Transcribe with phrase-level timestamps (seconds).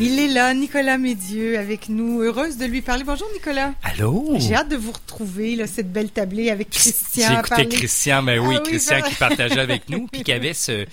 [0.00, 2.20] Il est là, Nicolas Médieux, avec nous.
[2.22, 3.02] Heureuse de lui parler.
[3.02, 3.74] Bonjour, Nicolas.
[3.82, 4.34] Allô?
[4.38, 7.28] J'ai hâte de vous retrouver, là, cette belle tablée avec Christian.
[7.32, 10.30] J'ai écouté Christian, mais oui, Ah oui, Christian ça- qui partageait avec nous, puis qui
[10.32, 10.86] avait ce,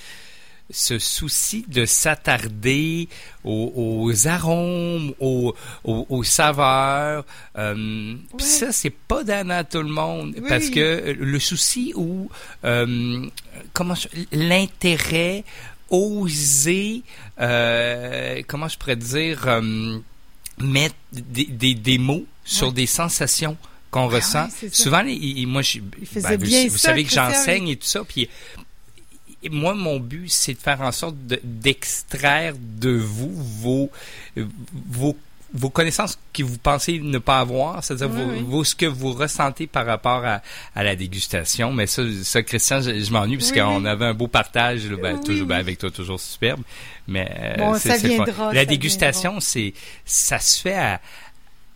[0.72, 3.08] ce souci de s'attarder
[3.44, 5.54] aux, aux arômes, aux,
[5.84, 7.26] aux, aux saveurs.
[7.60, 11.94] Euh, Puis ça, c'est pas donné à tout le monde, Oui, parce que le souci
[11.96, 12.28] ou
[12.64, 13.24] euh,
[13.74, 13.94] comment
[14.32, 15.44] l'intérêt,
[15.96, 17.02] oser,
[17.40, 20.00] euh, comment je pourrais dire, euh,
[20.60, 22.74] mettre des, des, des mots sur Ouais.
[22.74, 23.58] des sensations
[23.92, 24.48] qu'on Ah ressent.
[24.62, 24.70] ouais.
[24.72, 27.88] Souvent, les- il- il- moi, je, Il faisait ben, vous, savez que j'enseigne et tout
[27.88, 28.30] ça, puis
[29.52, 33.92] moi, mon but, c'est de faire en sorte de- d'extraire de vous vos,
[34.90, 35.16] vos,
[35.54, 38.44] vos connaissances que vous pensez ne pas avoir, c'est-à-dire Oui, vos, oui.
[38.46, 40.42] vos- ce que vous ressentez par rapport à,
[40.76, 41.72] à la dégustation.
[41.72, 44.98] Mais ça, ça Christian, je, je m'ennuie parce Oui, qu'on avait un beau partage, là,
[44.98, 46.62] ben, toujours, ben, avec toi, toujours superbe.
[47.08, 51.00] Mais euh, Bon, ça viendra, La ça dégustation, c'est ça se fait à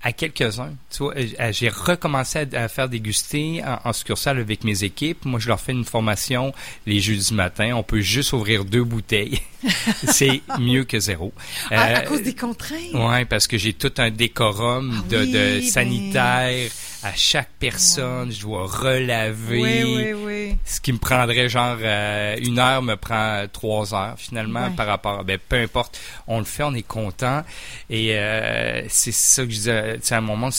[0.02, 0.73] à quelques-uns.
[0.92, 5.25] Tu vois, euh, j'ai recommencé à, à faire déguster en, en succursale avec mes équipes.
[5.25, 6.53] Moi, je leur fais une formation
[6.86, 7.73] les jeudis matin.
[7.75, 9.41] On peut juste ouvrir deux bouteilles.
[10.08, 11.33] c'est mieux que zéro.
[11.69, 12.94] À, à Euh, cause des contraintes.
[12.94, 16.72] Ouais, parce que j'ai tout un décorum Ah de, oui, de ben- sanitaire
[17.03, 18.31] à chaque personne.
[18.31, 19.61] Je dois relaver.
[19.61, 20.55] Oui, oui, oui.
[20.66, 25.23] Ce qui me prendrait genre euh, une heure me prend trois heures finalement par rapport.
[25.23, 27.44] Ben peu importe, on le fait, on est content
[27.89, 30.00] et euh, c'est ça que je disais.
[30.02, 30.50] Sais, à un moment,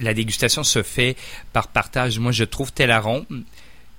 [0.00, 1.16] la dégustation se fait
[1.52, 2.18] par partage.
[2.18, 3.44] Moi, je trouve tel arôme.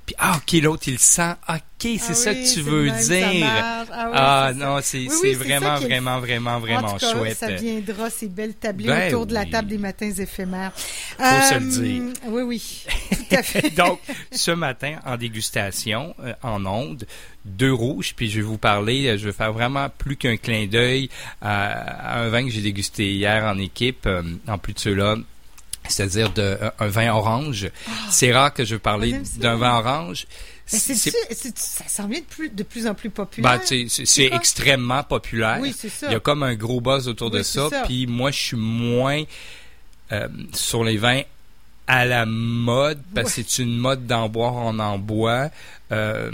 [0.09, 1.35] Puis ah ok l'autre il le sent.
[1.47, 3.45] Ok c'est Ah ça oui, que tu veux dire.
[3.47, 6.93] Ah, oui, Ah non c'est Oui, c'est oui, c'est ça vraiment vraiment vraiment vraiment en
[6.93, 7.37] tout cas, chouette.
[7.37, 10.71] Ça viendra, ces belles tablées Ben autour de la table des matins éphémères.
[10.75, 12.03] Faut se le dire.
[12.25, 13.69] Oui, oui, tout à fait.
[13.75, 13.99] Donc,
[14.31, 17.05] ce matin, en dégustation, euh, en onde,
[17.45, 20.65] deux rouges, puis je vais vous parler, euh, je vais faire vraiment plus qu'un clin
[20.65, 24.79] d'œil à, à un vin que j'ai dégusté hier en équipe, euh, en plus de
[24.79, 25.17] ceux-là,
[25.89, 26.31] c'est-à-dire
[26.79, 27.69] un- vin orange.
[28.09, 29.39] C'est rare que je veux Ah.
[29.39, 30.27] D'un vin orange.
[30.71, 33.59] Mais ça s'en vient de plus, de plus en plus populaire.
[33.69, 35.57] ben, c'est extrêmement populaire.
[35.59, 36.07] oui, c'est ça.
[36.07, 37.69] Il y a comme un gros buzz autour de Oui, ça.
[37.69, 37.81] ça.
[37.85, 39.23] Puis moi, je suis moins
[40.11, 41.21] euh, sur les vins
[41.87, 45.49] à la mode, parce que c'est une mode d'en boire, on en boit.
[45.91, 46.29] Euh,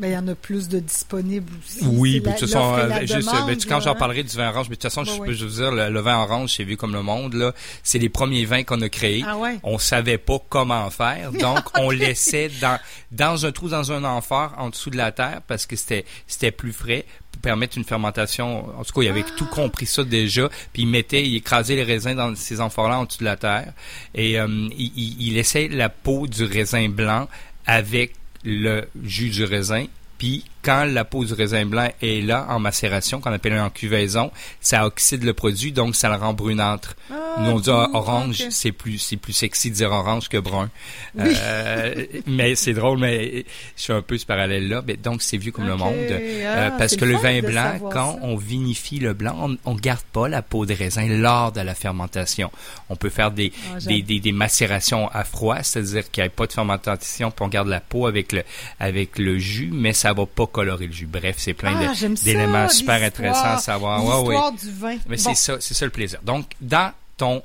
[0.00, 1.84] Ben, il y en a plus de disponibles aussi.
[1.86, 3.94] oui, puis de toute façon, euh, ben, tu- quand j'en hein.
[3.94, 6.54] parlerai du vin orange, mais de toute façon, je peux veux dire, le, vin orange,
[6.56, 7.52] c'est vu comme le monde, là.
[7.82, 9.22] C'est les premiers vins qu'on a créés.
[9.26, 9.58] Ah ouais.
[9.62, 12.78] On savait pas comment faire, donc on laissait dans
[13.12, 16.50] dans un trou dans un amphore en dessous de la terre parce que c'était c'était
[16.52, 18.68] plus frais pour permettre une fermentation.
[18.78, 19.32] En tout cas, il avait Ah!
[19.36, 23.04] tout compris ça déjà, puis il mettait, il écrasait les raisins dans ces amphores-là en
[23.04, 23.72] dessous de la terre
[24.14, 24.46] et euh,
[24.78, 27.28] il- il laissait la peau du raisin blanc
[27.66, 28.12] avec
[28.44, 29.86] le jus du raisin.
[30.18, 34.30] Puis quand la peau du raisin blanc est là en macération, qu'on appelle en cuvaison,
[34.60, 36.96] ça oxyde le produit, donc ça le rend brunâtre.
[37.10, 40.38] Ah, Nous on dit ah, orange, c'est plus c'est plus sexy de dire orange que
[40.38, 40.70] brun.
[41.14, 41.24] Oui.
[41.34, 43.44] Euh, mais c'est drôle, mais
[43.76, 44.82] je fais un peu ce parallèle là.
[44.86, 48.12] Mais donc c'est vieux comme le monde, Ah, Euh, parce que le vin blanc, quand
[48.14, 48.18] ça.
[48.22, 51.74] on vinifie le blanc, on, on garde pas la peau de raisin lors de la
[51.74, 52.50] fermentation.
[52.88, 56.30] On peut faire des Ah, des, des, des macérations à froid, c'est-à-dire qu'il n'y a
[56.30, 58.42] pas de fermentation, puis on garde la peau avec le
[58.78, 61.06] avec le jus, mais ça va pas colorer le jus.
[61.06, 61.92] Bref, c'est plein Ah,
[62.24, 64.04] d'éléments super intéressants à savoir.
[64.04, 64.34] Ouais, ouais.
[64.34, 64.96] L'histoire du vin.
[65.08, 65.22] Mais Bon.
[65.22, 66.20] c'est ça, c'est ça le plaisir.
[66.22, 67.42] Donc, dans ton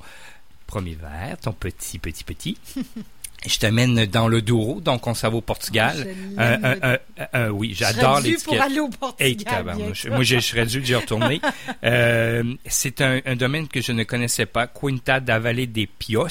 [0.68, 2.58] premier verre, ton petit, petit, petit,
[3.46, 6.08] je t'amène dans le Douro, donc on s'en va au Ah, Portugal.
[6.38, 6.98] un- le- un-
[7.34, 9.76] un- oui, j'adore due pour aller au Portugal.
[9.78, 10.10] Hey.
[10.10, 11.40] Moi, je je serais dû d'y retourner.
[11.84, 16.28] Euh, c'est un, un domaine que je ne connaissais pas, Quinta da Valle des Pios.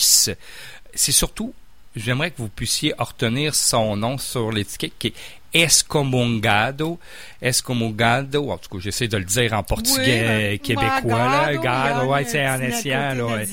[0.96, 1.54] C'est surtout,
[1.94, 5.14] j'aimerais que vous puissiez retenir son nom sur l'étiquette qui est
[5.54, 6.98] Escomungado.
[7.40, 11.54] Escomungado, en tout cas, j'essaie de le dire en portugais Oui, ben, québécois, là.
[11.56, 13.26] Gado, ouais, c'est un en essayant, là.
[13.26, 13.46] ouais.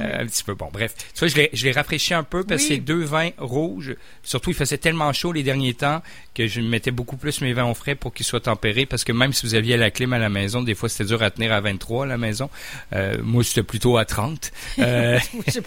[0.00, 0.54] Euh, un petit peu.
[0.54, 0.94] Bon, bref.
[1.14, 2.68] Tu vois, je l'ai, rafraîchi un peu parce Oui.
[2.68, 3.96] que c'est deux vins rouges.
[4.22, 6.02] Surtout, il faisait tellement chaud les derniers temps
[6.34, 9.12] que je mettais beaucoup plus mes vins au frais pour qu'ils soient tempérés parce que
[9.12, 11.52] même si vous aviez la clim à la maison, des fois, c'était dur à tenir
[11.52, 12.48] à 23 à la maison.
[12.94, 14.52] Euh, moi, c'était plutôt à 30.
[14.78, 15.18] Euh,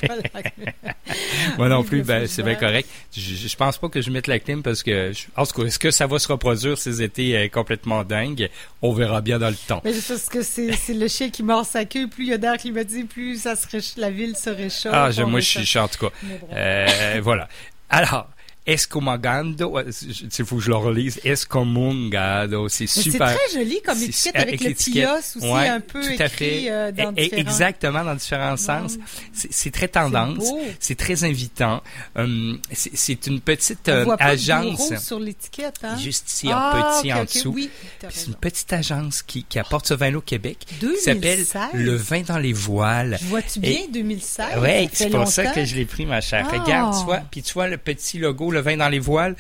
[0.08, 0.94] pas la-
[1.58, 2.88] moi non plus, ben, c'est bien correct.
[3.16, 5.70] Je, je pense pas que je mette la clim parce que, je- en tout cas,
[5.82, 8.50] que ça va se reproduire ces étés euh, complètement dingues?
[8.84, 9.82] On verra bien dans le temps.
[9.84, 12.08] Mais c'est parce que c'est c'est le chien qui mord sa queue.
[12.08, 14.94] Plus il y a d'air climatisé, plus ça se la ville se réchauffe.
[14.94, 16.14] Ah, je, moi, je suis, je en tout cas.
[16.54, 17.50] Euh, voilà.
[17.90, 18.30] Alors,
[18.68, 23.30] Escomagando, il faut que je le relise, Escomungado, c'est super.
[23.30, 26.70] C'est très joli comme étiquette avec, le pios aussi un peu tout à fait.
[26.70, 28.98] Euh, dans Exactement, dans différents sens.
[29.34, 30.46] C'est très tendance,
[30.80, 31.82] c'est très invitant.
[32.16, 34.94] Hum, c'est une petite On voit pas agence.
[35.00, 35.98] Sur l'étiquette, hein?
[35.98, 37.54] Juste ici, en ah, petit en dessous.
[37.56, 37.70] Oui,
[38.10, 41.00] c'est une petite agence qui, qui apporte ce vin au Québec, 2016.
[41.00, 43.18] qui s'appelle Le vin dans les voiles.
[43.24, 44.46] Vois-tu bien, 2016?
[44.62, 46.48] Oui, c'est pour ça que je l'ai pris, ma chère.
[46.52, 49.36] Regarde, tu vois, puis tu vois le petit logo, le vin dans les voiles.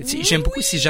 [0.00, 0.88] J'aime beaucoup ces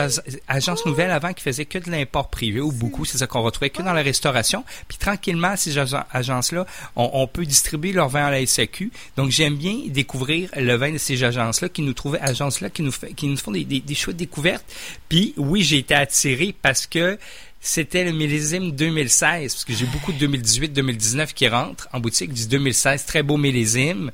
[0.49, 3.71] agences nouvelles avant qui faisaient que de l'import privé ou beaucoup, c'est ça qu'on retrouvait
[3.71, 4.65] que dans la restauration.
[4.89, 6.67] Puis tranquillement, ces agences-là,
[6.97, 8.91] on, peut distribuer leur vin à la SAQ.
[9.17, 12.93] Donc j'aime bien découvrir le vin de ces agences-là qui nous trouvaient agences-là qui nous
[13.17, 14.65] qui nous font des, des, des choix de découverte.
[15.09, 17.19] Puis oui, j'ai été attiré parce que
[17.64, 22.49] c'était le millésime 2016, parce que j'ai beaucoup de 2018-2019 qui rentrent en boutique du
[22.49, 24.11] 2016, très beau millésime.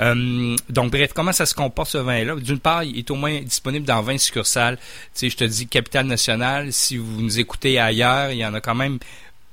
[0.00, 2.34] Euh, donc bref, comment ça se comporte ce vin-là?
[2.34, 4.78] D'une part, il est au moins disponible dans 20 succursales.
[4.78, 4.82] Tu
[5.14, 6.72] sais, je te dis capitale nationale.
[6.72, 8.98] Si vous nous écoutez ailleurs, il y en a quand même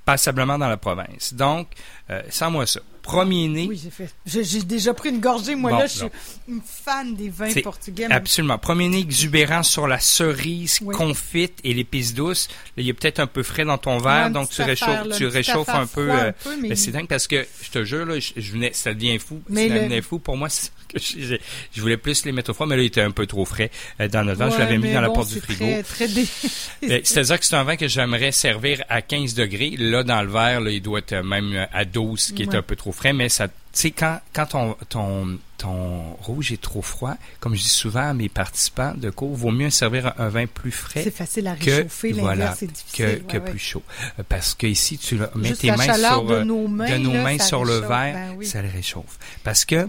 [0.06, 1.36] passablement dans la province.
[1.36, 1.68] Donc,
[2.10, 2.80] euh, sans moi ça.
[3.06, 3.68] Premier-né.
[3.70, 4.10] Oui, j'ai fait.
[4.26, 5.54] J'ai déjà pris une gorgée.
[5.54, 6.08] Moi, là, je suis
[6.48, 8.08] une fan des vins portugais.
[8.10, 8.58] Absolument.
[8.58, 12.48] Premier-né exubérant sur la cerise confite et l'épice douce.
[12.76, 15.70] Là, il est peut-être un peu frais dans ton verre, donc tu réchauffes, tu réchauffes
[15.70, 16.10] un peu.
[16.12, 16.32] Euh,
[16.62, 16.76] mais...
[16.76, 19.40] c'est dingue parce que, je te jure, là, je, venais, ça devient fou.
[19.50, 20.18] Mais ça devient fou.
[20.18, 20.48] Pour moi,
[20.96, 21.38] je,
[21.74, 23.70] je, voulais plus les mettre au froid, mais là, il était un peu trop frais
[24.00, 24.50] euh, dans notre vin.
[24.50, 25.66] je l'avais mis dans la porte du frigo.
[25.84, 26.08] Très, très
[27.04, 29.76] C'est-à-dire que c'est un vin que j'aimerais servir à 15 degrés.
[29.78, 32.76] Là, dans le verre, là, il doit être même à 12, qui est un peu
[32.76, 37.16] trop frais, mais ça, tu sais, quand, quand ton, ton, ton rouge est trop froid,
[37.40, 40.72] comme je dis souvent à mes participants de cours, vaut mieux servir un, vin plus
[40.72, 41.04] frais.
[41.04, 43.24] C'est facile à réchauffer, voilà, difficile.
[43.28, 43.84] Que, que plus chaud.
[44.20, 47.40] Euh, parce que ici, tu mets tes mains sur, de nos mains, de nos mains
[47.40, 49.20] sur le verre, ben ça le réchauffe.
[49.44, 49.88] Parce que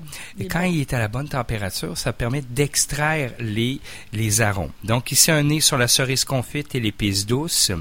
[0.50, 3.81] quand il est à la bonne température, ça permet d'extraire les,
[4.12, 4.73] les arômes.
[4.85, 7.73] Donc ici, un nez sur la cerise confite et l'épice douce.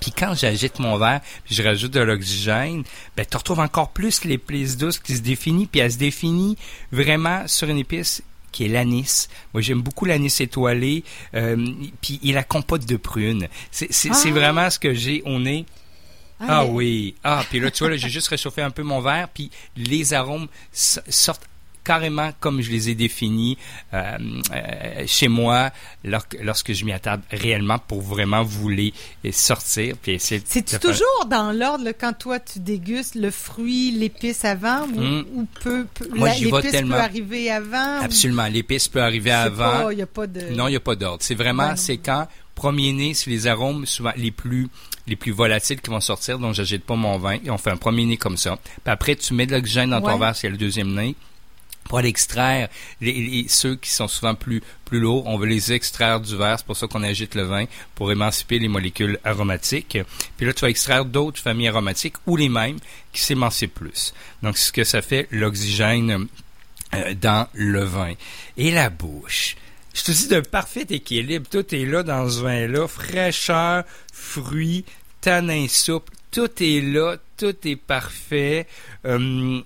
[0.00, 2.84] Puis quand j'agite mon verre, puis je rajoute de l'oxygène,
[3.16, 6.56] ben tu retrouves encore plus l'épice douce qui se définit, puis elle se définit
[6.92, 9.28] vraiment sur une épice qui est l'anis.
[9.52, 11.04] Moi, j'aime beaucoup l'anis étoilé,
[11.34, 11.56] euh,
[12.00, 13.48] puis il a compote de prunes.
[13.70, 14.30] C'est ah!
[14.30, 15.66] vraiment ce que j'ai au nez.
[16.40, 17.14] Ah, ah oui.
[17.24, 20.46] Ah, puis là, tu vois, j'ai juste réchauffé un peu mon verre, puis les arômes
[20.72, 21.48] sortent
[21.88, 23.56] carrément comme je les ai définis
[23.94, 24.18] euh,
[24.52, 25.70] euh, chez moi
[26.04, 28.92] lorsque, je m'y attarde réellement pour vraiment vous les
[29.32, 29.94] sortir.
[30.18, 35.46] C'est toujours dans l'ordre quand toi tu dégustes le fruit, l'épice avant ou, hmm.
[35.62, 38.02] peut, l'épice peut arriver avant?
[38.02, 39.88] Absolument, l'épice peut arriver avant.
[39.88, 40.54] y a pas de...
[40.54, 41.22] Non, il n'y a pas d'ordre.
[41.22, 44.68] C'est vraiment, c'est quand premier nez sur les arômes souvent les plus
[45.06, 47.78] les plus volatiles qui vont sortir, donc j'agite pas mon vin, et on fait un
[47.78, 48.58] premier nez comme ça.
[48.84, 51.14] Puis après, tu mets de l'oxygène dans ton verre, c'est le deuxième nez
[51.88, 52.68] pour aller extraire
[53.00, 56.66] les, ceux qui sont souvent plus plus lourds, on veut les extraire du verre, c'est
[56.66, 59.98] pour ça qu'on agite le vin pour émanciper les molécules aromatiques.
[60.36, 62.78] Puis là, tu vas extraire d'autres familles aromatiques ou les mêmes
[63.12, 64.14] qui s'émancipent plus.
[64.42, 66.26] Donc, c'est ce que ça fait l'oxygène
[66.94, 68.14] euh, dans le vin.
[68.56, 69.56] Et la bouche.
[69.92, 71.46] Je te dis de parfait équilibre.
[71.50, 72.88] Tout est là dans ce vin-là.
[72.88, 74.84] Fraîcheur, fruits,
[75.20, 76.12] tanin souple.
[76.30, 77.16] Tout est là.
[77.36, 78.66] Tout est parfait.
[79.04, 79.60] Euh,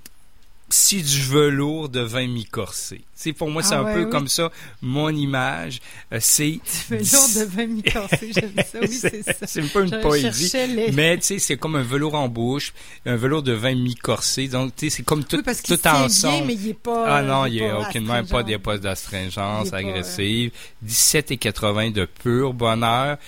[0.73, 3.03] si du velours de vin mi-corsé.
[3.15, 5.81] C'est pour moi c'est ah un peu comme ça mon image.
[6.13, 8.79] Euh, c'est du velours de vin mi-corsé, j'aime ça.
[8.81, 9.47] Oui, c'est ça.
[9.47, 10.53] C'est pas une poésie,
[10.95, 12.73] mais tu sais c'est comme un velours en bouche,
[13.07, 14.49] un velours de vin mi-corsé.
[14.49, 16.39] Donc tu sais c'est comme tout oui, parce tout ensemble.
[16.39, 19.73] Bien, mais il est pas Ah non, il y a aucunement pas des postes d'astringence
[19.73, 20.53] agressive.
[20.87, 23.19] 17,80 de pur bonheur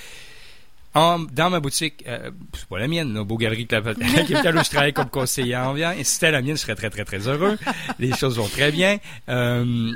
[0.95, 3.97] dans ma boutique, euh, c'est pas la mienne, la Beau Galerie Capital
[4.57, 5.93] où je travaille comme conseiller en vient.
[5.93, 7.59] Et si c'était la mienne, je serais très, très, très heureux.
[7.99, 8.99] Les choses vont très bien.
[9.29, 9.93] Euh,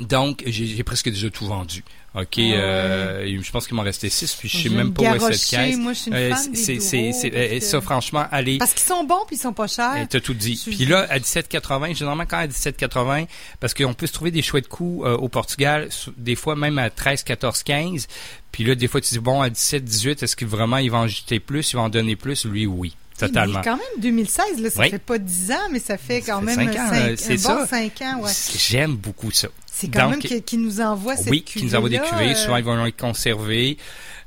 [0.00, 1.84] donc, j'ai presque déjà tout vendu.
[2.14, 5.14] OK, ah euh, je pense qu'il m'en restait six, puis je sais même pas où
[5.14, 5.76] est cette caisse.
[5.76, 8.56] Moi, je suis une euh, fan c'est, c'est, c'est, ça, franchement, allez.
[8.58, 10.06] Parce qu'ils sont bons, puis ils sont pas chers.
[10.08, 10.60] T'as tout dit.
[10.64, 13.26] Puis là, à 17,80, généralement quand à 17,80,
[13.60, 16.88] parce qu'on peut se trouver des chouettes coups euh, au Portugal, des fois même à
[16.88, 18.08] 13, 14, 15.
[18.52, 20.98] Puis là, des fois, tu dis, bon, à 17, 18, est-ce que vraiment il va
[20.98, 22.46] en jeter plus, il va en donner plus?
[22.46, 22.96] Lui, oui.
[23.18, 23.58] Totalement.
[23.58, 26.54] mais quand même, 2016, là, ça fait pas 10 ans, mais ça fait quand même
[26.54, 28.20] 5 ans, 5, un bon 5 ans.
[28.20, 28.32] Ouais.
[28.56, 29.48] J'aime beaucoup ça.
[29.78, 32.34] C'est quand même qui, nous envoie cette Oui, qui nous envoie des cuvées.
[32.34, 33.76] Souvent, ils vont les conserver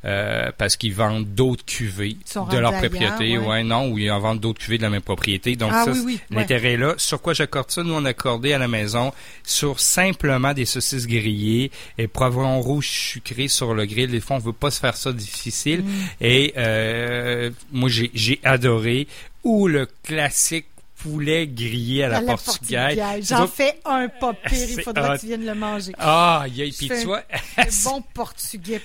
[0.06, 2.16] euh, parce qu'ils vendent d'autres cuvées
[2.50, 3.38] de leur propriété.
[3.38, 3.62] Ouais.
[3.62, 5.58] non, ou ils en vendent d'autres cuvées de la même propriété.
[5.58, 6.94] Donc ah ça, oui, oui, l'intérêt est là.
[6.96, 7.84] Sur quoi j'accorde ça?
[7.84, 9.12] Nous, on a accordé à la maison
[9.44, 14.10] sur simplement des saucisses grillées et poivron rouge sucré sur le grill.
[14.10, 15.82] Des fois, on veut pas se faire ça difficile.
[15.82, 15.90] Mm.
[16.22, 19.08] Et euh, moi, j'ai adoré.
[19.44, 20.68] Ou le classique
[21.02, 23.28] poulet grillé à la, portugaise.
[23.28, 25.94] J'en fais un pas pire, il faudra que tu viennes le manger.
[25.98, 27.24] Ah, puis tu vois...
[27.58, 28.82] un bon portugais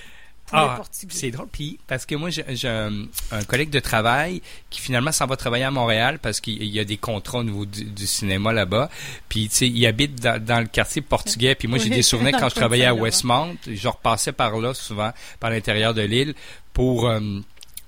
[0.51, 1.47] ah, c'est drôle.
[1.51, 3.07] Puis, parce que moi, j'ai un,
[3.47, 6.97] collègue de travail qui finalement s'en va travailler à Montréal parce qu'il y a des
[6.97, 8.89] contrats au niveau du, cinéma là-bas.
[9.27, 11.55] Puis, tu sais, il habite dans, le quartier portugais.
[11.55, 13.55] Puis moi, j'ai des souvenirs quand je travaillais à Westmount.
[13.67, 16.33] Je repassais par là souvent, par l'intérieur de l'île,
[16.73, 17.09] pour...
[17.09, 17.19] Euh,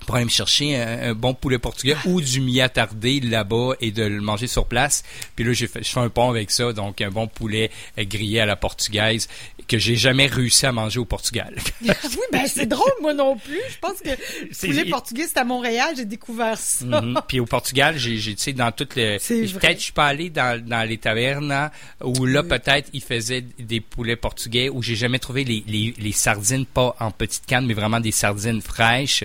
[0.05, 4.03] pour aller me chercher un, bon poulet portugais ou du mi attardé là-bas et de
[4.03, 5.03] le manger sur place.
[5.35, 8.39] Puis là, j'ai fait, je fais un pont avec ça, donc un bon poulet grillé
[8.39, 9.27] à la portugaise
[9.67, 11.55] que j'ai jamais réussi à manger au Portugal.
[11.81, 11.91] oui,
[12.31, 13.59] ben c'est drôle, moi non plus.
[13.69, 16.85] Je pense que le poulet portugais, c'est à Montréal, j'ai découvert ça.
[16.85, 17.21] Mhm.
[17.27, 19.19] Puis au Portugal, j'ai, tu sais, dans toutes les...
[19.19, 21.69] Peut-être je suis pas allé dans, dans les tavernes
[22.03, 26.11] où là, peut-être, ils faisaient des poulets portugais où j'ai jamais trouvé les, les, les,
[26.11, 29.23] sardines, pas en petite canne, mais vraiment des sardines fraîches.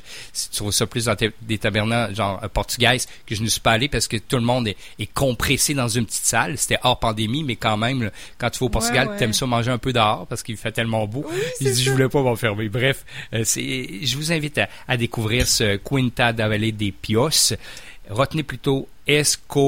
[0.74, 4.08] Ça plus dans des tavernes genre euh, portugaises que je ne suis pas allé parce
[4.08, 6.58] que tout le monde est, est compressé dans une petite salle.
[6.58, 9.70] C'était hors pandémie, mais quand même, quand tu vas au Portugal, tu aimes ça manger
[9.70, 11.26] un peu dehors parce qu'il fait tellement beau.
[11.60, 12.68] il dit, je voulais pas m'enfermer.
[12.68, 17.54] Bref, euh, je vous invite à, découvrir ce Quinta da Valle des Pios.
[18.08, 19.66] Retenez plutôt Escomongado.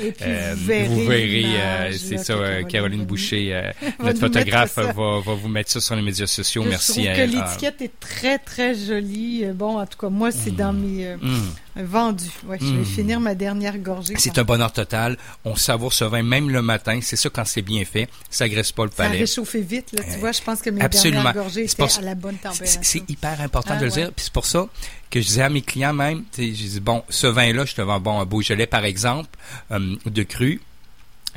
[0.00, 0.54] Et puis euh,
[0.86, 3.72] vous verrez, euh, c'est ça, euh, Caroline, Boucher,
[4.02, 6.64] notre photographe, va, va, vous mettre ça sur les médias sociaux.
[6.66, 7.04] Merci.
[7.04, 9.44] Je trouve que l'étiquette est très, très jolie.
[9.54, 10.80] Bon, en tout cas, moi, c'est dans mm.
[10.80, 11.52] mes mm.
[11.76, 12.30] vendus.
[12.46, 12.84] Ouais, Je vais mm.
[12.86, 14.14] finir ma dernière gorgée.
[14.16, 15.18] C'est un bonheur total.
[15.44, 17.00] On savoure ce vin même le matin.
[17.02, 18.08] C'est ça quand c'est bien fait.
[18.30, 19.12] Ça graisse pas le palais.
[19.12, 19.92] Ça réchauffe vite.
[19.92, 22.80] Là, tu vois, je pense que mes dernières gorgées étaient à la bonne température.
[22.82, 24.12] C'est hyper important de le ah, dire.
[24.14, 24.68] Puis c'est pour ça
[25.10, 28.00] que je disais à mes clients même, je dis, bon, ce vin-là, je te vends
[28.00, 29.30] bon, un Beaujolais, par exemple,
[29.70, 30.60] euh, de cru.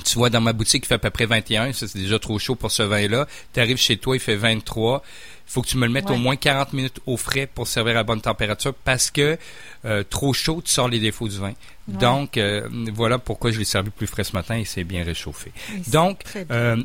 [0.06, 1.74] Tu vois, dans ma boutique, il fait à peu près 21.
[1.74, 3.28] Ça, c'est déjà trop chaud pour ce vin-là.
[3.54, 5.04] Tu arrives chez toi, il fait 23.
[5.52, 7.98] Il faut que tu me le mettes au moins 40 minutes au frais pour servir
[7.98, 9.38] à bonne température parce que
[9.84, 11.52] euh, trop chaud, tu sors les défauts du vin.
[11.90, 15.52] Donc, euh, voilà pourquoi je l'ai servi plus frais ce matin et c'est bien réchauffé.
[15.88, 16.22] Donc,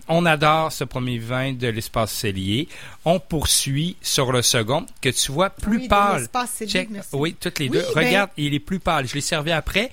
[0.09, 2.67] on adore ce premier vin de l'espace cellier.
[3.05, 6.27] On poursuit sur le second que tu vois plus oui, pâle.
[6.67, 6.89] Check.
[7.13, 7.85] Oui, toutes les deux.
[7.95, 9.07] Ben Regarde, il est plus pâle.
[9.07, 9.93] Je l'ai servi après.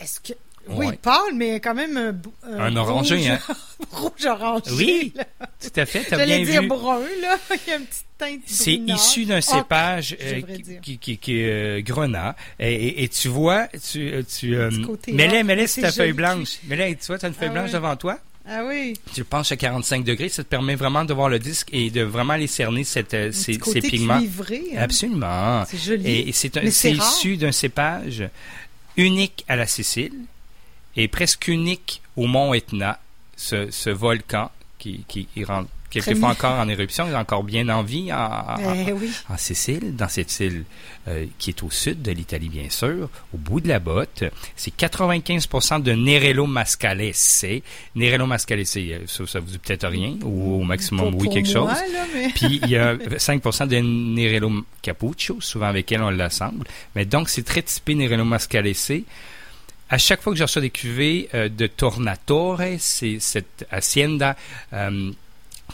[0.00, 0.32] Est-ce que
[0.70, 3.38] oui, pâle, mais quand même un, un, orangé, hein?
[3.92, 4.70] rouge orangé.
[4.72, 5.12] Oui,
[5.60, 6.04] tout à fait.
[6.04, 7.36] T'as bien dire brun, là.
[7.66, 10.42] Il y a une petite teinte C'est issu d'un cépage euh,
[10.82, 12.36] qui, qui, qui, est euh, grenat.
[12.58, 14.70] Et, et, tu vois, tu, euh, tu euh,
[15.08, 16.58] mets-les, mets c'est ta feuille blanche.
[16.66, 18.18] Mets-les, tu vois, tu as une feuille ah blanche devant toi.
[18.50, 18.94] Ah oui.
[19.12, 21.90] Tu le penches à 45 degrés, ça te permet vraiment de voir le disque et
[21.90, 24.18] de vraiment aller cerner cette, ces, ces pigments.
[24.18, 24.78] Cuivré, hein?
[24.80, 25.64] Absolument.
[25.66, 26.28] C'est joli.
[26.28, 28.28] Et, c'est issu d'un cépage
[28.96, 30.14] unique à la Sicile
[31.02, 32.98] est presque unique au mont Etna,
[33.36, 37.68] ce, ce volcan qui, qui, qui rentre quelquefois encore en éruption, il est encore bien
[37.68, 38.92] en vie en, eh
[39.28, 40.64] en, Sicile, dans cette île
[41.06, 44.24] euh, qui est au sud de l'Italie, bien sûr, au bout de la botte.
[44.56, 47.46] C'est 95% de Nerello mascalese.
[47.94, 51.70] Nerello mascalese, ça, ça vous dit peut-être rien, ou au maximum, oui, quelque chose.
[52.34, 56.66] Puis il y a 5% de Nerello capuccio, souvent avec elle on l'assemble.
[56.94, 59.04] Mais donc, c'est très typé Nerello mascalese
[59.90, 64.36] à chaque fois que je reçois des cuvées euh, de Tornatore, c'est cette hacienda
[64.72, 65.12] euh,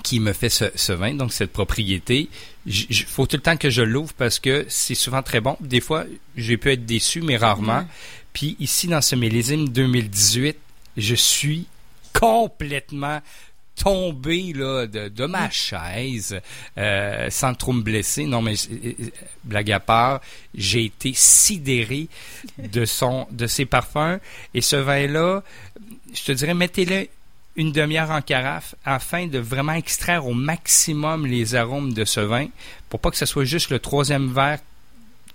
[0.03, 2.29] qui me fait ce, vin, donc cette propriété.
[2.67, 5.57] Il faut tout le temps que je l'ouvre parce que c'est souvent très bon.
[5.61, 6.05] Des fois,
[6.37, 7.87] j'ai pu être déçu, mais rarement.
[8.33, 10.57] Puis ici, dans ce millésime 2018,
[10.97, 11.67] je suis
[12.13, 13.21] complètement
[13.77, 16.41] tombé là, de, de ma chaise
[16.79, 18.25] euh, sans trop me blesser.
[18.25, 19.11] Non, mais euh, euh,
[19.45, 20.21] blague à part,
[20.55, 22.09] j'ai été sidéré
[22.59, 24.19] de son de ses parfums.
[24.55, 25.43] Et ce vin-là,
[26.13, 27.09] je te dirais, mettez-le
[27.57, 32.49] une demi-heure en carafe afin de vraiment extraire au maximum les arômes de ce vin
[32.89, 34.59] pour pas que ce soit juste le troisième verre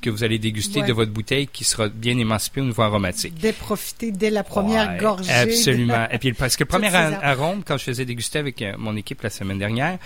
[0.02, 3.36] que vous allez déguster de votre bouteille qui sera bien émancipée au niveau aromatique.
[3.40, 5.32] Dès profiter dès la première gorgée.
[5.32, 6.08] Absolument.
[6.12, 9.22] Et puis parce que le premier arôme, quand je faisais déguster avec euh, mon équipe
[9.22, 9.98] la semaine dernière,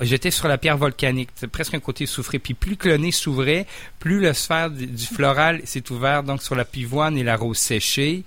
[0.00, 2.38] j'étais sur la pierre volcanique, presque un côté soufré.
[2.38, 3.66] Puis plus que le nez s'ouvrait,
[3.98, 8.24] plus le sphère du floral s'est ouvert donc sur la pivoine et la rose séchée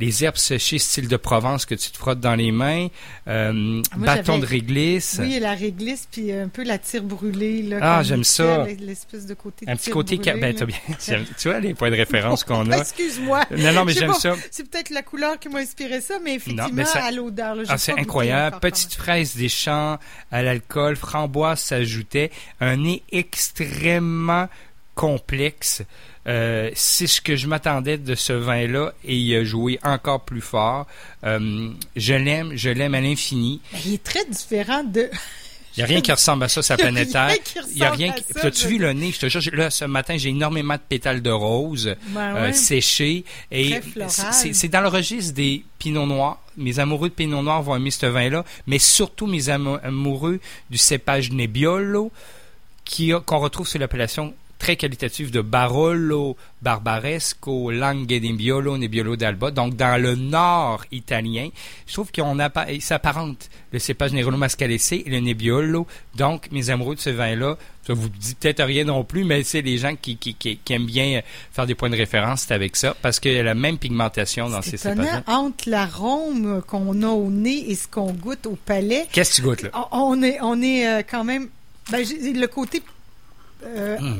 [0.00, 2.88] les herbes séchées style de Provence que tu te frottes dans les mains,
[3.26, 5.18] euh, bâton de réglisse.
[5.20, 7.62] Oui, la réglisse, puis un peu la tire brûlée.
[7.62, 8.64] Là, ah, j'aime ça.
[8.80, 10.16] L'espèce de côté Un petit côté...
[10.16, 10.78] Brûlée, ben, bien,
[11.38, 12.78] tu vois les points de référence qu'on a.
[12.78, 13.44] Excuse-moi.
[13.56, 14.34] Non, non, mais j'aime ça.
[14.50, 17.56] C'est peut-être la couleur qui m'a inspiré ça, mais effectivement, à l'odeur.
[17.68, 18.58] Ah, c'est incroyable.
[18.60, 19.98] Petite fraise des champs
[20.30, 22.30] à l'alcool, framboise s'ajoutait.
[22.60, 24.48] Un nez extrêmement
[24.94, 25.82] complexe.
[26.28, 30.42] Euh, c'est ce que je m'attendais de ce vin-là et il a joué encore plus
[30.42, 30.86] fort.
[31.24, 33.60] Euh, je l'aime, je l'aime à l'infini.
[33.84, 35.10] Il est très différent de
[35.76, 37.30] Il n'y a rien qui ressemble à ça, sa planète Terre.
[37.70, 38.24] Il n'y a rien qui.
[38.24, 39.12] Puis as-tu vu le nez?
[39.12, 43.24] Je te jure, là, ce matin, j'ai énormément de pétales de rose ben euh, séchés.
[43.52, 46.42] Et c'est dans le registre des pinots noirs.
[46.56, 51.30] Mes amoureux de pinot noir vont aimer ce vin-là, mais surtout mes amoureux du cépage
[51.30, 52.10] Nebbiolo,
[53.24, 59.50] qu'on retrouve sur l'appellation très qualitatif de Barolo Barbaresco, Langhe Nebbiolo, Nebbiolo d'Alba.
[59.50, 61.48] Donc, dans le nord italien,
[61.86, 62.36] je trouve qu'on
[62.80, 65.86] s'apparente le cépage Nerolo Mascalese et le Nebbiolo.
[66.16, 69.62] Donc, mes amoureux de ce vin-là, ça vous dit peut-être rien non plus, mais c'est
[69.62, 71.22] les gens qui, qui, qui, aiment bien
[71.52, 74.50] faire des points de référence, c'est avec ça, parce qu'il y a la même pigmentation
[74.50, 75.22] dans ces cépages.
[75.26, 79.06] entre l'arôme qu'on a au nez et ce qu'on goûte au palais.
[79.12, 79.70] Qu'est-ce que tu goûtes, là?
[79.92, 81.48] On est, on est euh, quand même...
[81.90, 82.82] Ben, le côté...
[83.64, 84.18] Euh, hmm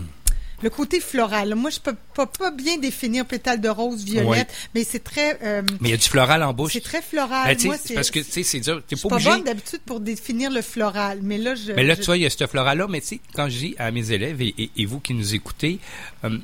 [0.63, 1.55] le côté floral.
[1.55, 5.39] Moi, je peux pas, bien définir pétale de rose violette, mais c'est très.
[5.43, 6.73] Euh, mais il y a du floral en bouche.
[6.73, 7.57] C'est très floral.
[7.57, 8.83] Ben, Moi, c'est parce que tu sais, c'est dur.
[8.87, 11.73] T'es pas, pas bonne d'habitude pour définir le floral, mais là, je.
[11.73, 12.87] Mais là, tu vois, il y a ce floral-là.
[12.89, 15.79] Mais tu sais, quand je dis à mes élèves et, vous qui nous écoutez.
[16.25, 16.39] Euh,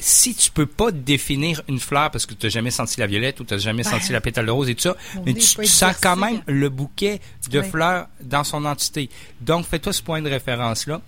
[0.00, 3.40] si tu peux pas définir une fleur parce que tu n'as jamais senti la violette
[3.40, 4.96] ou tu n'as jamais ben, senti la pétale de rose et tout ça,
[5.26, 7.20] mais tu, sens quand même le bouquet
[7.50, 9.10] de fleurs dans son entité.
[9.40, 11.00] Donc, fais-toi ce point de référence-là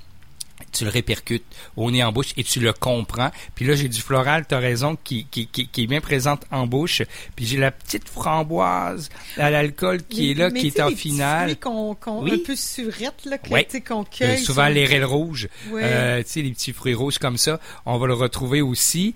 [0.73, 1.45] tu le répercutes
[1.77, 3.31] au nez en bouche et tu le comprends.
[3.55, 6.67] Puis là, j'ai du floral, tu as raison, qui, qui, qui, est bien présente en
[6.67, 7.03] bouche.
[7.37, 11.59] Puis j'ai la petite framboise à l'alcool qui est là, qui est en finale.
[11.59, 14.31] qu'on, qu'on un peu surette, là, qu'on cueille.
[14.31, 17.99] Euh, souvent, les raies rouges, euh, tu sais, les petits fruits rouges comme ça, on
[17.99, 19.15] va le retrouver aussi.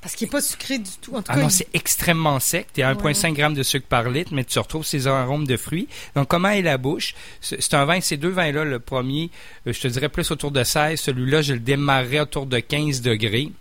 [0.00, 1.14] Parce qu'il n'est pas sucré du tout.
[1.14, 2.68] En tout ah non, c'est extrêmement sec.
[2.72, 5.88] Tu as 1,5 g de sucre par litre, mais tu retrouves ces arômes de fruits.
[6.14, 7.14] Donc, comment est la bouche?
[7.40, 9.30] C'est un vin, ces deux vins-là, le premier,
[9.66, 10.98] euh, je te dirais plus autour de 16.
[10.98, 13.52] Celui-là, je le démarrerais autour de 15 degrés.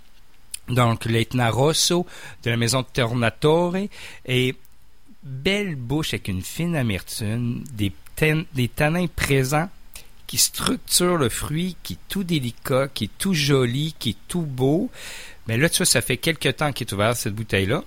[0.70, 2.06] Donc, l'Etna Rosso
[2.44, 3.76] de la maison de Tornatore.
[4.26, 4.56] Et
[5.24, 7.92] belle bouche avec une fine amertume, des,
[8.54, 9.70] des tanins présents
[10.30, 14.44] qui structurent le fruit, qui est tout délicat, qui est tout joli, qui est tout
[14.44, 14.92] beau.
[15.48, 17.84] Mais là, tu vois, ça fait quelques temps qu'il est ouvert, cette bouteille-là.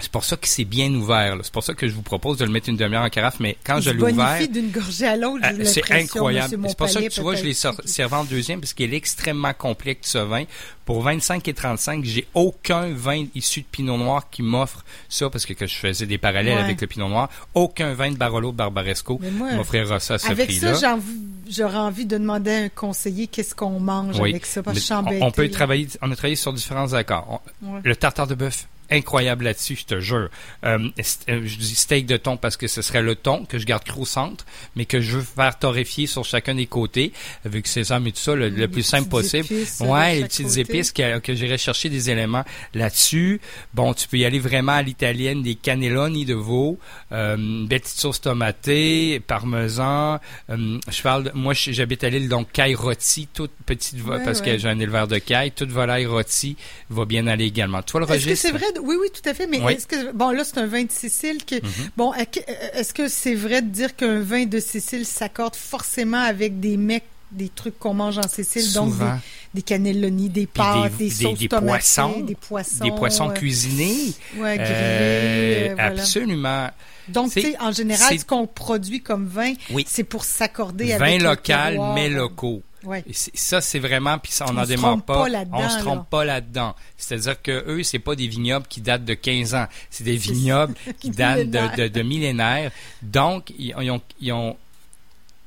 [0.00, 1.36] C'est pour ça que c'est bien ouvert.
[1.42, 3.38] C'est pour ça que je vous propose de le mettre une demi-heure en carafe.
[3.38, 6.58] Mais quand je l'ai ouvert, d'une gorgée à l'autre, euh, c'est incroyable.
[6.68, 9.54] C'est pour ça que tu vois, je l'ai servi en deuxième parce qu'il est extrêmement
[9.54, 10.44] complexe ce vin.
[10.84, 15.46] Pour 25 et 35, j'ai aucun vin issu de Pinot Noir qui m'offre ça parce
[15.46, 17.30] que, je faisais des parallèles avec le Pinot Noir.
[17.54, 19.20] Aucun vin de Barolo Barbaresco
[19.54, 20.70] m'offrira ça à ce prix-là.
[20.70, 20.98] Avec ça,
[21.48, 24.92] j'aurais envie de demander à un conseiller qu'est-ce qu'on mange avec ça parce que je
[24.92, 27.40] on, on, peut travailler, on a travaillé sur différents accords.
[27.84, 30.28] Le tartare de bœuf, incroyable là-dessus, je te jure.
[30.64, 30.78] Euh,
[31.28, 33.84] euh, je dis steak de thon parce que ce serait le thon que je garde
[33.84, 34.44] cru au centre,
[34.76, 37.12] mais que je veux faire torréfier sur chacun des côtés,
[37.44, 39.48] avec sésame et tout ça, le, plus simple possible.
[39.80, 43.40] ouais, les petites épices que, que j'irai chercher des éléments là-dessus.
[43.72, 46.78] Bon, tu peux y aller vraiment à l'italienne, des cannelloni de veau,
[47.12, 50.20] euh, une belle petite sauce tomatée, parmesan.
[50.50, 54.58] Euh, je parle, de, moi j'habite à l'île, donc caille rôti, toute petite, parce que
[54.58, 56.56] j'ai un éleveur de caille, toute volaille rôti
[56.90, 57.82] va bien aller également.
[57.82, 58.48] Toi, le registre?
[58.48, 59.46] c'est vrai oui, oui, tout à fait.
[59.46, 61.60] Mais est-ce que bon là c'est un vin de Sicile mm-hmm.
[61.96, 66.76] bon est-ce que c'est vrai de dire qu'un vin de Sicile s'accorde forcément avec des
[66.76, 69.04] mecs des trucs qu'on mange en Sicile, donc des,
[69.54, 74.56] des cannelloni, des pâtes, des, sauces des, poissons, des poissons, des poissons euh, cuisinés, ouais,
[74.56, 76.68] grillés, euh, absolument.
[77.08, 79.52] Donc, tu sais, en général, ce qu'on produit comme vin,
[79.86, 82.62] c'est pour s'accorder avec vin local, mais locaux.
[82.84, 83.04] Ouais.
[83.12, 85.26] Ça, c'est vraiment, puis on n'en démarre pas.
[85.52, 86.74] on se trompe pas là-dedans.
[86.96, 89.66] C'est-à-dire que eux, c'est pas des vignobles qui datent de 15 ans.
[89.90, 92.70] C'est des vignobles qui datent de, de, millénaires.
[93.02, 94.56] Donc, ils, ont, ils ont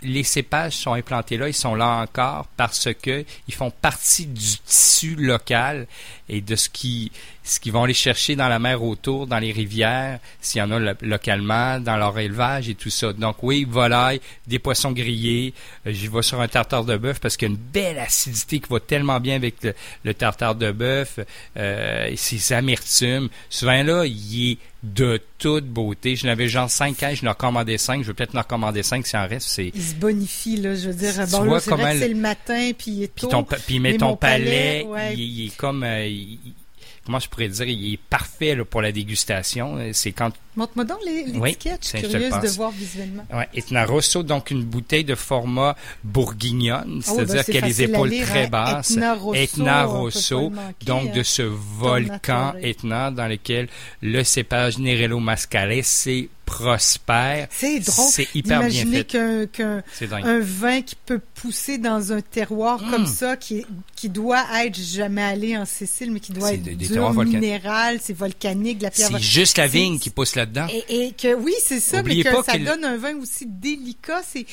[0.04, 4.58] les cépages sont implantés là, ils sont là encore parce que ils font partie du
[4.60, 5.88] tissu local
[6.30, 7.12] et de ce qui
[7.48, 10.72] ce qu'ils vont aller chercher dans la mer autour, dans les rivières, s'il y en
[10.72, 13.14] a localement, dans leur élevage et tout ça.
[13.14, 15.54] Donc oui, volaille, des poissons grillés.
[15.86, 18.60] Euh, j'y vais sur un tartare de bœuf parce qu'il y a une belle acidité
[18.60, 19.56] qui va tellement bien avec
[20.04, 21.20] le, tartare de bœuf.
[21.56, 23.30] Euh, ses amertumes.
[23.50, 26.16] Ce vin-là, il est de toute beauté.
[26.16, 28.02] Je n'avais genre 5 ans, je n'en recommandais 5.
[28.04, 29.48] Je vais peut-être en recommander 5 si en reste.
[29.48, 29.72] C'est...
[29.74, 31.14] Il se bonifie, là, je veux dire.
[31.30, 33.30] Bon, c'est c'est le matin, puis il est tôt.
[33.44, 34.86] Puis, puis met ton palais,
[35.16, 35.84] il, est comme...
[35.84, 36.17] Euh,
[37.08, 39.78] comment je pourrais dire, il est parfait pour la dégustation.
[39.94, 40.32] C'est quand.
[40.58, 41.80] Montre-moi donc l'étiquette.
[41.82, 43.26] je suis curieuse de voir visuellement.
[43.34, 48.12] Oui, Etna Rosso, donc une bouteille de format bourguignonne, ah c'est-à-dire qu'elle a les épaules
[48.22, 48.50] très hein.
[48.50, 48.98] basses.
[49.34, 50.52] Etna Rosso,
[50.86, 51.24] donc de hein.
[51.24, 53.70] ce volcan Etna dans lequel
[54.02, 57.48] le cépage Nerello Mascale s'est prospère.
[57.52, 58.08] C'est drôle.
[58.10, 59.04] C'est hyper bien fait.
[59.04, 59.84] qu'un
[60.24, 63.08] un vin qui peut pousser dans un terroir comme mm.
[63.08, 67.14] ça, qui, qui doit être jamais allé en Sicile, mais qui doit être des dur,
[67.14, 69.10] minéral, c'est volcanique, de la pierre.
[69.12, 70.68] C'est juste la vigne qui pousse là-dedans.
[70.90, 74.22] Et, que oui, c'est ça, mais que ça donne un vin aussi délicat.
[74.26, 74.46] C'est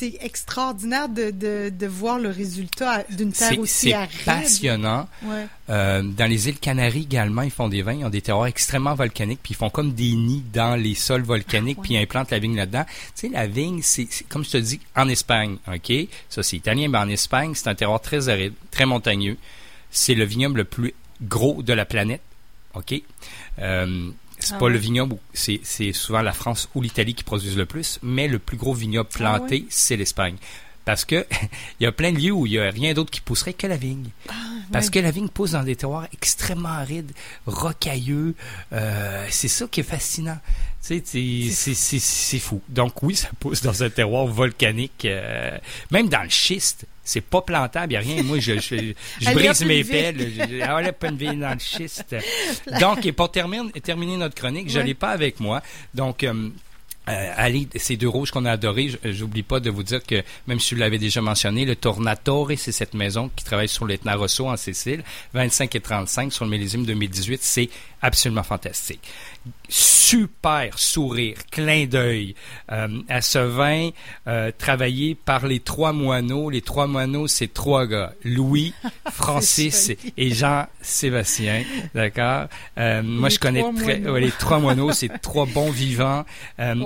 [0.00, 4.10] c'est extraordinaire de, de, de, voir le résultat d'une terre aussi aride.
[4.16, 5.08] C'est passionnant.
[5.24, 5.46] Ouais.
[5.68, 7.94] Euh, dans les îles Canaries également, ils font des vins.
[7.94, 11.22] Ils ont des terroirs extrêmement volcaniques, puis ils font comme des nids dans les sols
[11.30, 12.84] volcaniques, puis ils implantent la vigne là-dedans.
[12.86, 15.92] Tu sais, la vigne, c'est comme je te dis, en Espagne, ok?
[16.28, 19.36] Ça c'est italien, mais en Espagne, c'est un terroir très aride, très montagneux.
[19.90, 22.22] C'est le vignoble le plus gros de la planète,
[22.74, 22.94] ok?
[23.58, 25.60] Euh, c'est ah pas le vignoble, c'est,
[25.92, 29.18] souvent la France ou l'Italie qui produisent le plus, mais le plus gros vignoble ah
[29.18, 30.36] planté, c'est l'Espagne.
[30.90, 31.24] Parce que
[31.80, 33.68] il y a plein de lieux où il n'y a rien d'autre qui pousserait que
[33.68, 34.08] la vigne.
[34.28, 34.32] Ah,
[34.72, 37.12] Parce que la vigne pousse dans des terroirs extrêmement arides,
[37.46, 38.34] rocailleux.
[38.72, 40.38] Euh, c'est ça qui est fascinant.
[40.84, 42.60] Tu sais, c'est fou.
[42.68, 45.56] Donc oui, ça pousse dans un terroir volcanique, euh,
[45.92, 48.22] même dans le schiste c'est pas plantable, il n'y a rien.
[48.22, 50.62] Moi, je, je, je brise mes pelles.
[50.62, 52.14] Ah, pas une vie dans le schiste.
[52.78, 55.60] Donc, et pour terminer, terminer notre chronique, je ne l'ai pas avec moi.
[55.92, 56.50] Donc, euh,
[57.10, 60.60] euh, allez, ces deux rouges qu'on a adorés, j'oublie pas de vous dire que, même
[60.60, 64.48] si je l'avais déjà mentionné, le Tornatore, c'est cette maison qui travaille sur l'Etna Rosso
[64.48, 65.02] en Sicile,
[65.34, 67.68] 25 et 35 sur le millésime 2018, c'est
[68.02, 69.00] absolument fantastique
[69.68, 72.34] super sourire, clin d'œil
[72.72, 73.90] euh, à ce vin
[74.26, 76.50] euh, travaillé par les trois moineaux.
[76.50, 78.12] Les trois moineaux, c'est trois gars.
[78.24, 78.74] Louis,
[79.12, 81.62] Francis et Jean-Sébastien.
[81.94, 82.48] D'accord?
[82.78, 86.24] Euh, moi, je connais très, les trois moineaux, c'est trois bons vivants.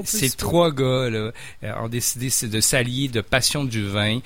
[0.05, 1.31] ces trois gars là,
[1.83, 4.19] ont décidé de s'allier de passion du vin.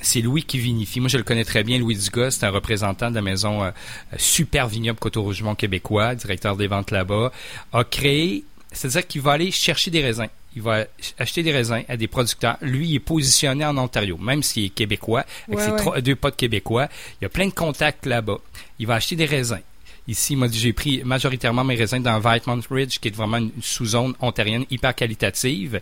[0.00, 1.00] c'est Louis qui vinifie.
[1.00, 1.78] Moi, je le connais très bien.
[1.78, 3.72] Louis Dugas, c'est un représentant de la maison
[4.16, 7.30] Super Vignoble Coteau-Rougemont québécois, directeur des ventes là-bas
[7.72, 10.28] a créé, c'est-à-dire qu'il va aller chercher des raisins.
[10.54, 10.84] Il va
[11.18, 12.58] acheter des raisins à des producteurs.
[12.60, 16.88] Lui, il est positionné en Ontario, même s'il est québécois, avec ses deux potes québécois.
[17.20, 18.38] Il y a plein de contacts là-bas.
[18.78, 19.60] Il va acheter des raisins.
[20.08, 24.14] Ici, moi, j'ai pris majoritairement mes raisins dans Whitemount Ridge, qui est vraiment une sous-zone
[24.20, 25.80] ontarienne hyper qualitative.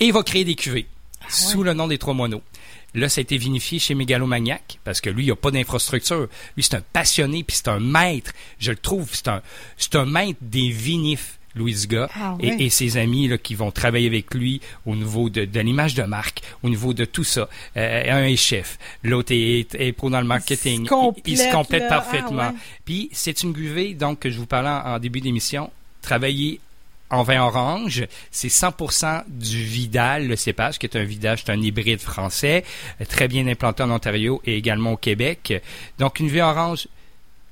[0.00, 0.86] Et il va créer des cuvées
[1.20, 2.42] ah sous le nom des trois moineaux.
[2.96, 6.28] Là, ça a été vinifié chez Mégalomaniac parce que lui, il n'a pas d'infrastructure.
[6.56, 8.32] Lui, c'est un passionné puis c'est un maître.
[8.58, 9.42] Je le trouve, c'est un,
[9.76, 11.38] c'est un maître des vinifs.
[11.54, 15.46] Louis Gars ah et, ses amis là, qui vont travailler avec lui au niveau de,
[15.46, 17.48] de l'image de marque, au niveau de tout ça.
[17.78, 20.86] Euh, un est chef, l'autre est, est, pour dans le marketing.
[21.24, 22.54] Il se complète, ah parfaitement.
[22.84, 25.70] Puis c'est une cuvée donc que je vous parlais en, en début d'émission,
[26.02, 26.60] travailler
[27.10, 31.60] en vin orange, c'est 100% du Vidal, le cépage, qui est un vidage, c'est un
[31.60, 32.64] hybride français,
[33.08, 35.62] très bien implanté en Ontario et également au Québec.
[35.98, 36.88] Donc, une vin orange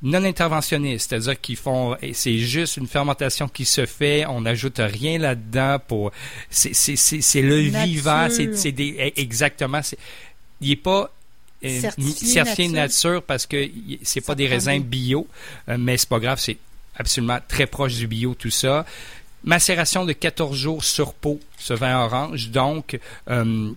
[0.02, 5.18] non interventionniste, c'est-à-dire qu'ils font, c'est juste une fermentation qui se fait, on n'ajoute rien
[5.18, 6.12] là-dedans pour,
[6.50, 9.96] c'est, c'est, c'est, le vivant, c'est, c'est des, exactement, c'est,
[10.60, 11.10] il est pas
[11.64, 13.22] euh, certifié, nature.
[13.22, 13.70] parce que
[14.02, 15.26] c'est pas des raisins bio,
[15.70, 16.58] euh, mais c'est pas grave, c'est
[16.96, 18.84] absolument très proche du bio, tout ça.
[19.44, 22.50] Macération de 14 jours sur peau, ce vin orange.
[22.50, 23.70] Donc, euh,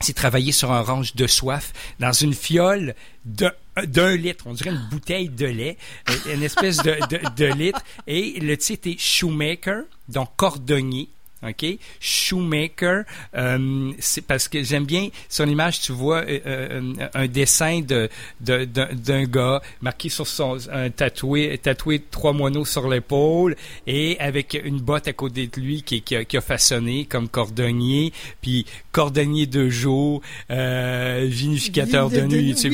[0.00, 4.88] c'est travaillé sur un orange de soif dans une fiole d'un litre, on dirait une
[4.90, 5.78] bouteille de lait,
[6.10, 6.98] euh, une espèce de,
[7.36, 7.82] de litre.
[8.06, 11.08] Et le titre est Shoemaker, donc cordonnier.
[11.46, 11.78] OK?
[12.00, 13.04] Shoemaker,
[13.36, 18.08] euh, c'est parce que j'aime bien sur l'image, tu vois euh, euh, un dessin de
[18.40, 24.80] d'un gars marqué sur son un tatoué tatoué trois moineaux sur l'épaule et avec une
[24.80, 30.22] botte à côté de lui qui, qui, a, façonné comme cordonnier, puis cordonnier de jour,
[30.48, 32.54] vinificateur de, nuit.
[32.54, 32.70] tu,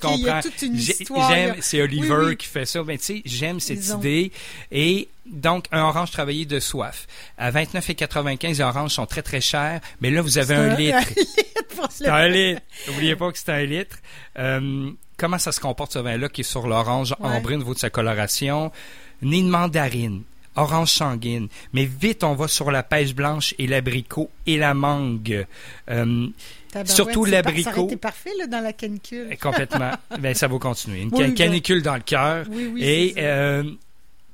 [0.00, 0.40] comprends?
[1.28, 2.82] J'aime, c'est Oliver qui fait ça.
[2.84, 4.32] Mais tu sais, j'aime cette idée
[4.70, 7.06] et donc, un orange travaillé de soif.
[7.38, 10.98] À 29,95, les oranges sont très, très chers, mais là, vous avez un, litre.
[11.90, 12.60] c'est un litre.
[12.88, 13.96] N'oubliez pas que c'est un litre.
[14.38, 17.74] Euh, comment ça se comporte, ce vin-là, qui est sur l'orange en ambré au niveau
[17.74, 18.72] de sa coloration?
[19.22, 20.22] Nid de mandarine,
[20.56, 21.48] orange sanguine.
[21.72, 25.46] Mais vite, on va sur la pêche blanche et l'abricot et la mangue.
[25.90, 26.26] Euh,
[26.86, 27.86] surtout l'abricot.
[27.98, 29.28] Parfait là, dans la canicule.
[29.30, 29.92] Eh, complètement.
[30.18, 31.02] ben, ça va continuer.
[31.02, 32.46] Une canicule dans le cœur.
[32.50, 33.14] Oui, oui, et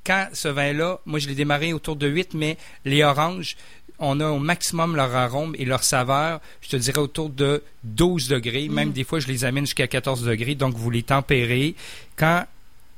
[0.06, 3.56] quand ce vin-là, moi je l'ai démarré autour de 8, mais les oranges,
[3.98, 8.28] on a au maximum leur arôme et leur saveur, je te dirais autour de 12
[8.28, 8.68] degrés.
[8.68, 8.92] Même mm.
[8.92, 10.54] des fois, je les amène jusqu'à 14 degrés.
[10.54, 11.74] Donc, vous les tempérez.
[12.16, 12.44] Quand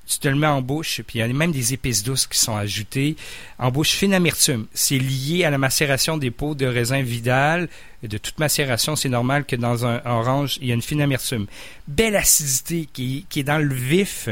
[0.06, 2.38] tu te le mets en bouche, puis il y a même des épices douces qui
[2.38, 3.14] sont ajoutées.
[3.58, 4.66] En bouche, fine amertume.
[4.72, 7.68] C'est lié à la macération des peaux de raisin Vidal.
[8.02, 11.46] De toute macération, c'est normal que dans un orange, il y a une fine amertume.
[11.86, 14.30] Belle acidité qui, qui est dans le vif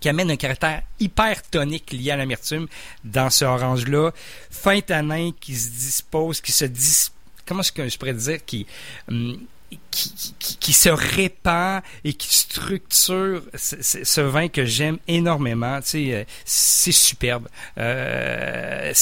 [0.00, 2.66] qui amène un caractère hyper tonique lié à l'amertume
[3.04, 4.10] dans ce orange-là.
[4.50, 7.10] Fin tanin qui se dispose, qui se dis...
[7.46, 8.44] Comment est-ce que je pourrais dire?
[8.44, 8.66] Qui...
[9.08, 9.38] Hum,
[9.90, 15.80] qui, qui, se répand et qui structure ce, vin que j'aime énormément.
[15.80, 17.48] Tu sais, euh, c'est superbe.
[17.78, 18.92] Euh,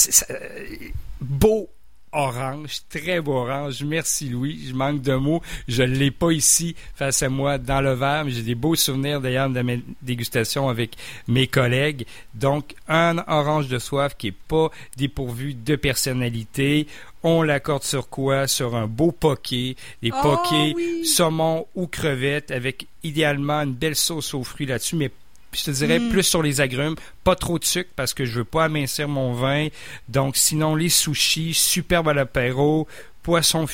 [1.20, 1.70] beau
[2.12, 3.82] orange, très beau orange.
[3.82, 4.66] Merci Louis.
[4.68, 5.42] Je manque de mots.
[5.66, 8.74] Je ne l'ai pas ici face à moi dans le verre, mais j'ai des beaux
[8.74, 12.06] souvenirs d'ailleurs de mes dégustations avec mes collègues.
[12.34, 16.86] Donc, un orange de soif qui est pas dépourvu de personnalité.
[17.22, 18.46] On l'accorde sur quoi?
[18.46, 24.34] Sur un beau poké, des oh, pokés, saumon ou crevettes avec idéalement une belle sauce
[24.34, 25.10] aux fruits là-dessus, mais
[25.52, 26.08] je te dirais mm.
[26.10, 29.32] plus sur les agrumes, pas trop de sucre parce que je veux pas amincir mon
[29.32, 29.68] vin.
[30.08, 32.86] Donc sinon les sushis, superbe à l'apéro,
[33.22, 33.66] poisson